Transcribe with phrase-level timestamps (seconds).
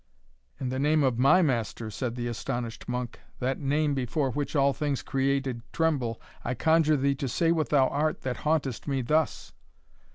[0.59, 4.73] "In the name of MY Master," said the astonished monk, "that name before which all
[4.73, 9.53] things created tremble, I conjure thee to say what thou art that hauntest me thus?"